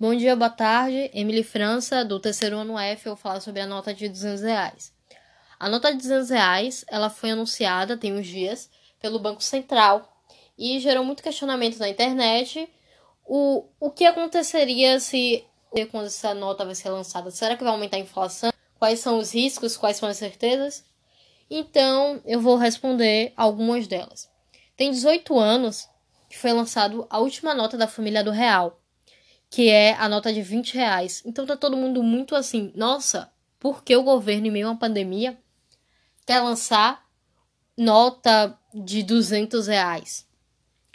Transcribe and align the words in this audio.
Bom 0.00 0.14
dia, 0.14 0.36
boa 0.36 0.48
tarde. 0.48 1.10
Emily 1.12 1.42
França, 1.42 2.04
do 2.04 2.20
terceiro 2.20 2.56
ano 2.56 2.78
F, 2.78 3.06
eu 3.06 3.16
vou 3.16 3.20
falar 3.20 3.40
sobre 3.40 3.60
a 3.62 3.66
nota 3.66 3.92
de 3.92 4.08
200 4.08 4.42
reais. 4.42 4.92
A 5.58 5.68
nota 5.68 5.90
de 5.90 5.98
200 5.98 6.30
reais, 6.30 6.84
ela 6.86 7.10
foi 7.10 7.32
anunciada 7.32 7.96
tem 7.96 8.16
uns 8.16 8.28
dias 8.28 8.70
pelo 9.00 9.18
Banco 9.18 9.42
Central 9.42 10.08
e 10.56 10.78
gerou 10.78 11.02
muito 11.02 11.20
questionamento 11.20 11.80
na 11.80 11.88
internet. 11.88 12.72
O, 13.26 13.64
o 13.80 13.90
que 13.90 14.04
aconteceria 14.04 15.00
se 15.00 15.44
quando 15.90 16.06
essa 16.06 16.32
nota 16.32 16.64
vai 16.64 16.76
ser 16.76 16.90
lançada? 16.90 17.32
Será 17.32 17.56
que 17.56 17.64
vai 17.64 17.72
aumentar 17.72 17.96
a 17.96 18.00
inflação? 18.00 18.52
Quais 18.78 19.00
são 19.00 19.18
os 19.18 19.34
riscos? 19.34 19.76
Quais 19.76 19.96
são 19.96 20.08
as 20.08 20.16
certezas? 20.16 20.84
Então, 21.50 22.22
eu 22.24 22.40
vou 22.40 22.54
responder 22.54 23.32
algumas 23.36 23.88
delas. 23.88 24.30
Tem 24.76 24.92
18 24.92 25.36
anos 25.36 25.88
que 26.30 26.38
foi 26.38 26.52
lançado 26.52 27.04
a 27.10 27.18
última 27.18 27.52
nota 27.52 27.76
da 27.76 27.88
família 27.88 28.22
do 28.22 28.30
real 28.30 28.78
que 29.50 29.68
é 29.68 29.94
a 29.94 30.08
nota 30.08 30.32
de 30.32 30.42
20 30.42 30.74
reais. 30.74 31.22
Então 31.24 31.46
tá 31.46 31.56
todo 31.56 31.76
mundo 31.76 32.02
muito 32.02 32.34
assim, 32.34 32.72
nossa, 32.74 33.30
por 33.58 33.82
que 33.82 33.96
o 33.96 34.02
governo, 34.02 34.46
em 34.46 34.50
meio 34.50 34.68
a 34.68 34.70
uma 34.70 34.78
pandemia, 34.78 35.38
quer 36.26 36.40
lançar 36.40 37.06
nota 37.76 38.58
de 38.72 39.02
200 39.02 39.66
reais? 39.66 40.26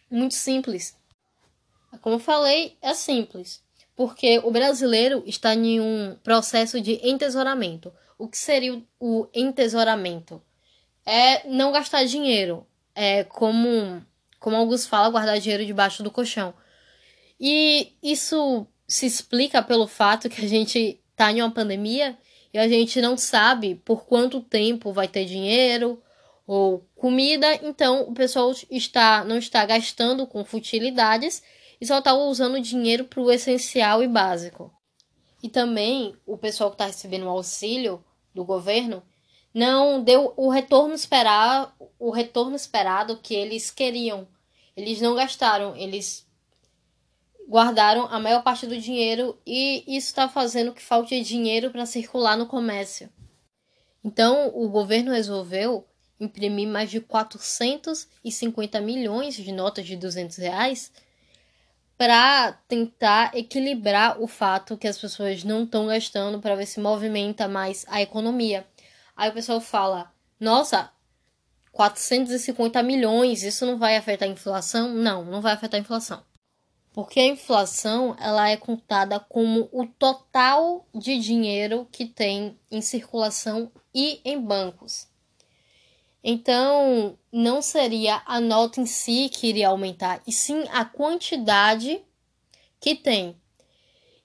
Muito 0.09 0.35
simples. 0.35 0.95
Como 2.02 2.16
eu 2.16 2.20
falei, 2.20 2.77
é 2.81 2.94
simples. 2.94 3.63
Porque 3.95 4.39
o 4.39 4.52
brasileiro 4.52 5.23
está 5.25 5.53
em 5.53 5.80
um 5.80 6.17
processo 6.23 6.80
de 6.81 6.99
entesouramento. 7.08 7.94
O 8.17 8.27
que 8.27 8.38
seria 8.38 8.81
o 8.99 9.27
entesouramento? 9.33 10.41
É 11.05 11.47
não 11.47 11.72
gastar 11.72 12.05
dinheiro. 12.05 12.66
É 12.95 13.23
como, 13.23 14.03
como 14.39 14.55
alguns 14.55 14.85
falam, 14.85 15.11
guardar 15.11 15.39
dinheiro 15.39 15.66
debaixo 15.66 16.02
do 16.02 16.11
colchão. 16.11 16.53
E 17.45 17.91
isso 18.02 18.65
se 18.88 19.05
explica 19.05 19.61
pelo 19.61 19.85
fato 19.85 20.29
que 20.29 20.45
a 20.45 20.47
gente 20.47 20.97
está 21.11 21.29
em 21.29 21.41
uma 21.41 21.52
pandemia 21.52 22.17
e 22.53 22.58
a 22.58 22.69
gente 22.69 23.02
não 23.02 23.17
sabe 23.17 23.75
por 23.75 24.05
quanto 24.05 24.39
tempo 24.39 24.94
vai 24.94 25.09
ter 25.09 25.25
dinheiro 25.25 26.02
ou 26.47 26.88
comida, 26.95 27.53
então 27.55 28.03
o 28.03 28.14
pessoal 28.14 28.49
está 28.71 29.25
não 29.25 29.38
está 29.38 29.66
gastando 29.66 30.25
com 30.25 30.45
futilidades 30.45 31.44
e 31.81 31.86
só 31.86 31.97
está 31.97 32.14
usando 32.14 32.61
dinheiro 32.61 33.03
para 33.03 33.19
o 33.19 33.30
essencial 33.30 34.02
e 34.02 34.08
básico. 34.08 34.71
E 35.44 35.49
também 35.49 36.16
o 36.25 36.38
pessoal 36.38 36.69
que 36.69 36.75
está 36.75 36.86
recebendo 36.86 37.25
o 37.25 37.30
auxílio 37.30 38.02
do 38.33 38.45
governo 38.45 39.03
não 39.53 40.02
deu 40.02 40.33
o 40.38 40.49
retorno 40.49 40.94
esperar 40.94 41.75
o 41.99 42.09
retorno 42.09 42.55
esperado 42.55 43.17
que 43.17 43.36
eles 43.36 43.69
queriam. 43.69 44.25
Eles 44.77 45.02
não 45.02 45.14
gastaram, 45.14 45.75
eles 45.75 46.25
guardaram 47.47 48.08
a 48.08 48.19
maior 48.19 48.44
parte 48.44 48.66
do 48.66 48.77
dinheiro 48.77 49.38
e 49.45 49.83
isso 49.88 50.08
está 50.08 50.27
fazendo 50.27 50.73
que 50.73 50.81
falte 50.81 51.22
dinheiro 51.22 51.72
para 51.72 51.86
circular 51.86 52.38
no 52.38 52.45
comércio. 52.45 53.09
Então, 54.03 54.52
o 54.53 54.67
governo 54.69 55.11
resolveu 55.11 55.88
imprimir 56.19 56.67
mais 56.67 56.89
de 56.89 56.99
450 56.99 58.81
milhões 58.81 59.36
de 59.36 59.52
notas 59.52 59.86
de 59.86 59.95
200 59.95 60.38
reais 60.38 60.91
para 61.97 62.53
tentar 62.67 63.36
equilibrar 63.36 64.21
o 64.21 64.27
fato 64.27 64.77
que 64.77 64.88
as 64.88 64.97
pessoas 64.97 65.44
não 65.44 65.64
estão 65.64 65.88
gastando 65.88 66.39
para 66.39 66.55
ver 66.55 66.66
se 66.66 66.80
movimenta 66.80 67.47
mais 67.47 67.86
a 67.88 68.02
economia. 68.02 68.66
Aí 69.16 69.30
o 69.30 69.33
pessoal 69.33 69.61
fala: 69.61 70.11
nossa, 70.39 70.91
450 71.71 72.81
milhões, 72.83 73.44
isso 73.44 73.66
não 73.66 73.77
vai 73.77 73.95
afetar 73.95 74.27
a 74.27 74.31
inflação? 74.31 74.94
Não, 74.94 75.23
não 75.23 75.41
vai 75.41 75.53
afetar 75.53 75.80
a 75.80 75.81
inflação 75.81 76.23
porque 76.94 77.19
a 77.19 77.27
inflação 77.27 78.16
ela 78.19 78.49
é 78.49 78.55
contada 78.55 79.19
como 79.19 79.67
o 79.72 79.86
total 79.86 80.88
de 80.94 81.17
dinheiro 81.17 81.88
que 81.91 82.05
tem 82.05 82.58
em 82.72 82.81
circulação 82.81 83.72
e 83.94 84.22
em 84.23 84.39
bancos. 84.39 85.08
Então, 86.23 87.17
não 87.31 87.61
seria 87.61 88.21
a 88.26 88.39
nota 88.39 88.80
em 88.80 88.86
si 88.86 89.27
que 89.27 89.48
iria 89.48 89.67
aumentar, 89.67 90.21
e 90.26 90.31
sim 90.31 90.64
a 90.71 90.86
quantidade 90.86 92.02
que 92.80 92.95
tem. 92.95 93.36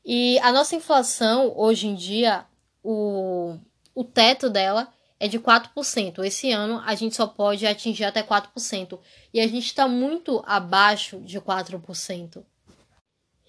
E 0.05 0.39
a 0.41 0.53
nossa 0.53 0.77
inflação, 0.77 1.53
hoje 1.57 1.89
em 1.89 1.95
dia, 1.95 2.47
o, 2.85 3.57
o 3.95 4.05
teto 4.05 4.49
dela 4.49 4.93
é 5.19 5.27
de 5.27 5.41
4%. 5.41 6.25
Esse 6.25 6.53
ano 6.53 6.81
a 6.85 6.95
gente 6.95 7.17
só 7.17 7.27
pode 7.27 7.67
atingir 7.67 8.05
até 8.05 8.23
4%. 8.23 8.99
E 9.35 9.41
a 9.41 9.47
gente 9.47 9.67
está 9.67 9.89
muito 9.89 10.43
abaixo 10.47 11.21
de 11.21 11.41
4%. 11.41 12.45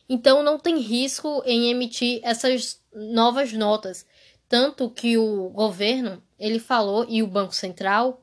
Então 0.10 0.42
não 0.42 0.58
tem 0.58 0.80
risco 0.80 1.44
em 1.46 1.70
emitir 1.70 2.20
essas 2.24 2.82
novas 2.92 3.54
notas, 3.54 4.06
tanto 4.50 4.90
que 4.90 5.18
o 5.18 5.50
governo, 5.50 6.22
ele 6.40 6.58
falou 6.58 7.06
e 7.08 7.22
o 7.22 7.28
Banco 7.28 7.54
Central 7.54 8.20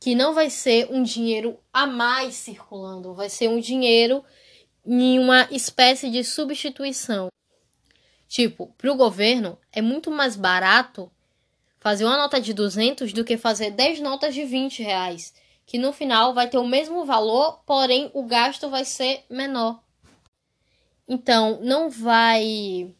que 0.00 0.14
não 0.14 0.32
vai 0.32 0.48
ser 0.48 0.88
um 0.90 1.02
dinheiro 1.02 1.58
a 1.72 1.86
mais 1.86 2.34
circulando, 2.34 3.14
vai 3.14 3.28
ser 3.28 3.48
um 3.48 3.58
dinheiro 3.58 4.24
em 4.86 5.18
uma 5.18 5.48
espécie 5.50 6.08
de 6.08 6.22
substituição. 6.22 7.28
Tipo, 8.28 8.72
para 8.78 8.92
o 8.92 8.96
governo 8.96 9.58
é 9.72 9.82
muito 9.82 10.10
mais 10.10 10.36
barato 10.36 11.10
fazer 11.80 12.04
uma 12.04 12.16
nota 12.16 12.40
de 12.40 12.52
200 12.52 13.12
do 13.12 13.24
que 13.24 13.36
fazer 13.36 13.70
10 13.70 14.00
notas 14.00 14.34
de 14.34 14.44
20 14.44 14.82
reais, 14.82 15.34
que 15.66 15.78
no 15.78 15.92
final 15.92 16.32
vai 16.32 16.48
ter 16.48 16.58
o 16.58 16.66
mesmo 16.66 17.04
valor, 17.04 17.60
porém 17.66 18.10
o 18.14 18.24
gasto 18.24 18.68
vai 18.68 18.84
ser 18.84 19.24
menor. 19.28 19.82
Então, 21.08 21.58
não 21.62 21.88
vai 21.88 22.94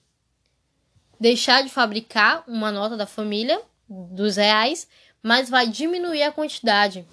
deixar 1.21 1.63
de 1.63 1.69
fabricar 1.69 2.43
uma 2.49 2.73
nota 2.73 2.97
da 2.97 3.07
família 3.07 3.61
dos 3.89 4.37
reais, 4.37 4.89
mas 5.23 5.51
vai 5.51 5.67
diminuir 5.69 6.23
a 6.23 6.33
quantidade, 6.33 7.07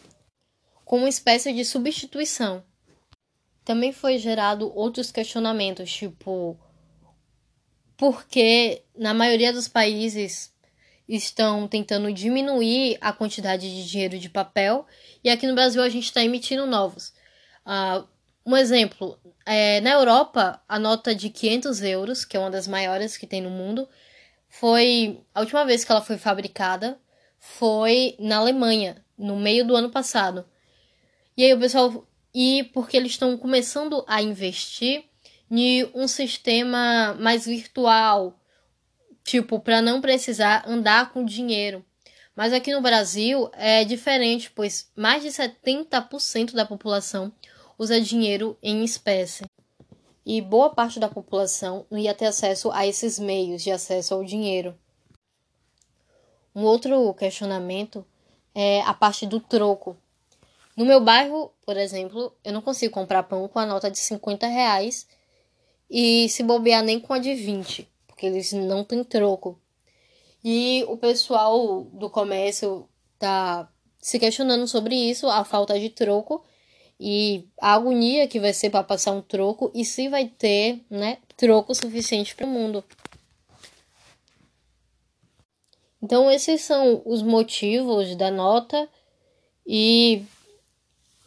como 0.85 1.03
uma 1.03 1.09
espécie 1.09 1.51
de 1.51 1.65
substituição. 1.65 2.63
Também 3.63 3.91
foi 3.91 4.17
gerado 4.17 4.71
outros 4.75 5.11
questionamentos, 5.11 5.91
tipo, 5.91 6.57
porque 7.97 8.83
na 8.95 9.13
maioria 9.13 9.51
dos 9.51 9.67
países 9.67 10.53
estão 11.07 11.67
tentando 11.67 12.11
diminuir 12.13 12.97
a 13.01 13.11
quantidade 13.11 13.69
de 13.69 13.89
dinheiro 13.89 14.17
de 14.17 14.29
papel 14.29 14.85
e 15.23 15.29
aqui 15.29 15.47
no 15.47 15.55
Brasil 15.55 15.81
a 15.81 15.89
gente 15.89 16.05
está 16.05 16.23
emitindo 16.23 16.65
novos. 16.65 17.13
Uh, 17.65 18.07
um 18.45 18.55
exemplo, 18.55 19.19
é, 19.45 19.81
na 19.81 19.91
Europa, 19.91 20.61
a 20.69 20.77
nota 20.77 21.15
de 21.15 21.29
500 21.29 21.81
euros, 21.81 22.23
que 22.23 22.37
é 22.37 22.39
uma 22.39 22.51
das 22.51 22.67
maiores 22.67 23.17
que 23.17 23.25
tem 23.25 23.41
no 23.41 23.49
mundo, 23.49 23.87
foi. 24.47 25.21
A 25.33 25.41
última 25.41 25.65
vez 25.65 25.83
que 25.83 25.91
ela 25.91 26.01
foi 26.01 26.17
fabricada 26.17 26.99
foi 27.39 28.15
na 28.19 28.37
Alemanha, 28.37 29.03
no 29.17 29.35
meio 29.35 29.65
do 29.65 29.75
ano 29.75 29.89
passado. 29.89 30.45
E 31.35 31.43
aí 31.43 31.53
o 31.53 31.59
pessoal. 31.59 32.07
E 32.33 32.69
porque 32.73 32.97
eles 32.97 33.13
estão 33.13 33.37
começando 33.37 34.03
a 34.07 34.21
investir 34.21 35.05
em 35.49 35.89
um 35.93 36.07
sistema 36.07 37.15
mais 37.19 37.45
virtual, 37.45 38.37
tipo, 39.23 39.59
para 39.59 39.81
não 39.81 40.01
precisar 40.01 40.63
andar 40.67 41.11
com 41.11 41.23
dinheiro. 41.23 41.83
Mas 42.35 42.51
aqui 42.51 42.73
no 42.73 42.81
Brasil 42.81 43.49
é 43.53 43.85
diferente, 43.85 44.51
pois 44.53 44.91
mais 44.95 45.23
de 45.23 45.29
70% 45.29 46.53
da 46.53 46.65
população 46.65 47.31
usa 47.77 47.99
dinheiro 47.99 48.57
em 48.61 48.83
espécie. 48.83 49.45
E 50.25 50.41
boa 50.41 50.69
parte 50.69 50.99
da 50.99 51.07
população 51.07 51.85
não 51.89 51.99
ia 51.99 52.13
ter 52.13 52.25
acesso 52.25 52.71
a 52.71 52.87
esses 52.87 53.19
meios 53.19 53.63
de 53.63 53.71
acesso 53.71 54.13
ao 54.13 54.23
dinheiro. 54.23 54.75
Um 56.55 56.63
outro 56.63 57.13
questionamento 57.13 58.05
é 58.53 58.81
a 58.81 58.93
parte 58.93 59.25
do 59.27 59.39
troco. 59.39 59.95
No 60.75 60.85
meu 60.85 60.99
bairro, 60.99 61.51
por 61.65 61.77
exemplo, 61.77 62.33
eu 62.43 62.51
não 62.51 62.61
consigo 62.61 62.93
comprar 62.93 63.23
pão 63.23 63.47
com 63.47 63.59
a 63.59 63.65
nota 63.65 63.91
de 63.91 63.99
50 63.99 64.47
reais 64.47 65.07
e 65.89 66.27
se 66.29 66.43
bobear 66.43 66.83
nem 66.83 66.99
com 66.99 67.13
a 67.13 67.19
de 67.19 67.33
20, 67.33 67.87
porque 68.07 68.25
eles 68.25 68.51
não 68.51 68.83
têm 68.83 69.03
troco. 69.03 69.59
E 70.43 70.83
o 70.87 70.97
pessoal 70.97 71.83
do 71.93 72.09
comércio 72.09 72.89
tá 73.19 73.69
se 73.99 74.19
questionando 74.19 74.67
sobre 74.67 74.95
isso, 74.95 75.27
a 75.27 75.43
falta 75.43 75.79
de 75.79 75.89
troco 75.89 76.43
e 76.99 77.47
a 77.59 77.73
agonia 77.73 78.27
que 78.27 78.39
vai 78.39 78.53
ser 78.53 78.69
para 78.69 78.83
passar 78.83 79.11
um 79.11 79.21
troco 79.21 79.71
e 79.73 79.83
se 79.83 80.07
vai 80.07 80.27
ter, 80.27 80.81
né, 80.89 81.17
troco 81.35 81.73
suficiente 81.75 82.35
para 82.35 82.45
o 82.45 82.49
mundo. 82.49 82.83
Então 86.01 86.29
esses 86.29 86.61
são 86.61 87.01
os 87.05 87.21
motivos 87.21 88.15
da 88.15 88.29
nota 88.29 88.87
e 89.65 90.23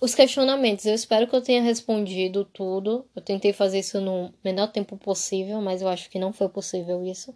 os 0.01 0.15
questionamentos. 0.15 0.87
Eu 0.87 0.95
espero 0.95 1.27
que 1.27 1.35
eu 1.35 1.43
tenha 1.43 1.63
respondido 1.63 2.45
tudo. 2.45 3.05
Eu 3.15 3.21
tentei 3.21 3.53
fazer 3.53 3.81
isso 3.81 4.01
no 4.01 4.33
menor 4.45 4.69
tempo 4.69 4.97
possível, 4.97 5.61
mas 5.61 5.83
eu 5.83 5.89
acho 5.89 6.09
que 6.09 6.19
não 6.19 6.33
foi 6.33 6.49
possível 6.49 7.05
isso. 7.05 7.35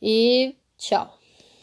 E 0.00 0.54
tchau. 0.78 1.17